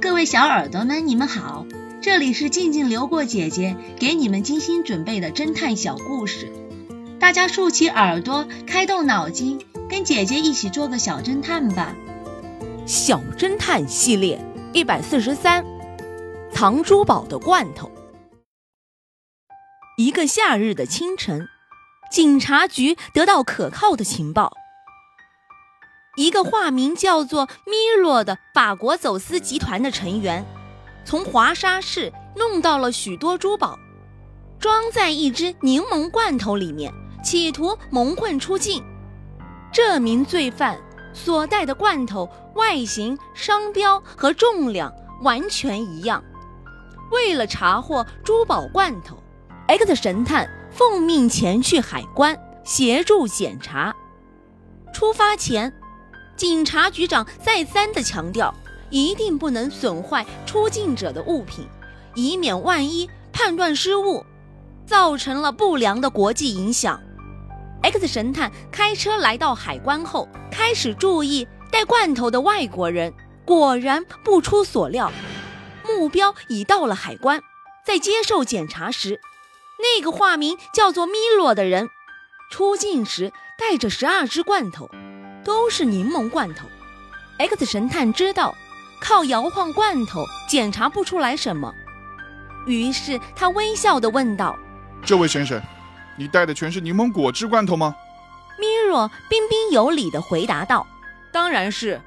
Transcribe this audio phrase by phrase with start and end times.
[0.00, 1.66] 各位小耳朵们，你们好，
[2.00, 6.52] 这里是静静流过姐姐给你们精心准备的侦探小故事，
[7.18, 11.96] 大家竖起耳朵，开动脑筋，跟姐姐一起做个小侦探吧。
[12.86, 14.40] 小侦探系列
[14.72, 15.64] 一百四十三，
[16.52, 17.90] 藏珠宝的罐头。
[19.96, 21.48] 一个夏日的清晨，
[22.08, 24.52] 警察局得到可靠的情报。
[26.18, 27.72] 一个化名叫做米
[28.02, 30.44] 洛的法国走私集团的成员，
[31.04, 33.78] 从华沙市弄到了许多珠宝，
[34.58, 38.82] 装在一只柠檬罐头里面，企图蒙混出境。
[39.72, 40.76] 这名罪犯
[41.14, 46.20] 所带的罐头外形、商标和重量完全一样。
[47.12, 49.22] 为了查获珠宝罐头
[49.68, 53.94] ，X 神探奉命前去海关协助检查。
[54.92, 55.72] 出发前。
[56.38, 58.54] 警察局长再三的强调，
[58.90, 61.66] 一定不能损坏出境者的物品，
[62.14, 64.24] 以免万一判断失误，
[64.86, 67.00] 造成了不良的国际影响。
[67.82, 73.12] X 神探开车来到海关后，开始注意带罐头的外国人。
[73.44, 75.10] 果然不出所料，
[75.82, 77.40] 目标已到了海关。
[77.84, 79.20] 在接受检查时，
[79.78, 81.88] 那个化名叫做米洛的人
[82.50, 84.90] 出境时带着十二只罐头。
[85.48, 86.66] 都是柠檬罐头
[87.38, 88.54] ，X 神探知道
[89.00, 91.72] 靠摇晃罐头检查不出来什么，
[92.66, 94.54] 于是他微笑地问道
[95.02, 95.58] ：“这位先生，
[96.18, 97.96] 你带的全是柠檬果汁罐头吗？”
[98.60, 100.86] 米若彬彬有礼地回答道
[101.32, 101.98] ：“当然是。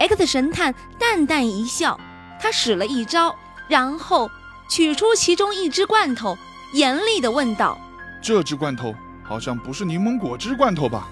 [0.00, 2.00] ”X 神探淡淡一笑，
[2.40, 3.32] 他使了一招，
[3.68, 4.28] 然后
[4.68, 6.36] 取出其中一只罐头，
[6.72, 7.78] 严厉地问道
[8.20, 11.08] ：“这只罐头好像不是柠檬果汁罐头吧？”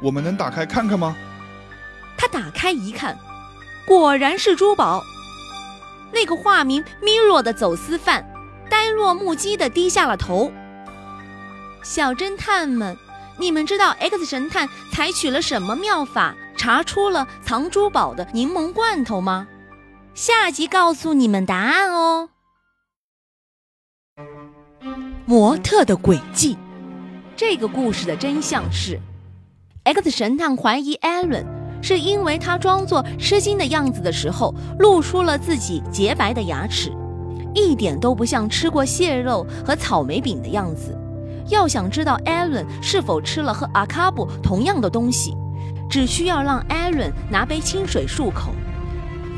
[0.00, 1.16] 我们能打开看看吗？
[2.16, 3.16] 他打开一看，
[3.86, 5.02] 果然是珠宝。
[6.12, 8.26] 那个化名米洛的走私犯
[8.70, 10.52] 呆若木鸡的低下了头。
[11.82, 12.96] 小侦探们，
[13.38, 19.46] 你们知道 X 神探采取了什么妙法查出了藏珠宝的柠檬罐头吗？
[20.14, 22.30] 下集告诉你们答案哦。
[25.24, 26.56] 模特的诡计，
[27.36, 28.98] 这个故事的真相是。
[29.94, 31.42] X 神探怀疑艾伦
[31.80, 36.92] 是因为他装作吃惊的样子的时候，露出了自己洁白的牙齿，
[37.54, 40.94] 一点都不像吃过蟹肉和草莓饼的样子。
[41.48, 45.34] 要想知道艾伦是否吃了和阿卡布同样的东西，
[45.88, 48.50] 只需要让艾伦拿杯清水漱口，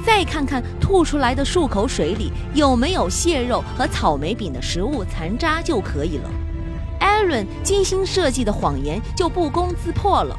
[0.04, 6.28] 再看看吐出来的漱口水里有没有蟹肉和草莓饼的食物残渣就可以了。
[7.20, 10.34] 艾伦精心设计的谎言就不攻自破了。